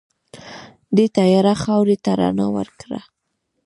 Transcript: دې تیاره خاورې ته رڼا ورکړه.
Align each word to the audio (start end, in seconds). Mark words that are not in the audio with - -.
دې 0.95 1.05
تیاره 1.17 1.53
خاورې 1.63 1.95
ته 2.03 2.11
رڼا 2.19 2.47
ورکړه. 2.57 2.99